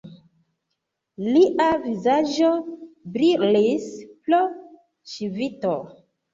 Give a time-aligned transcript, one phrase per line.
[1.35, 2.49] Lia vizaĝo
[3.19, 4.43] brilis pro
[5.15, 5.81] ŝvito.